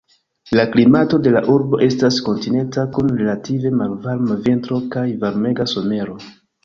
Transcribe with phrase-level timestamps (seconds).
[0.59, 6.19] La klimato de la urbo estas kontinenta kun relative malvarma vintro kaj varmega somero.